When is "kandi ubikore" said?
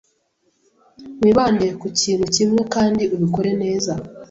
2.73-3.51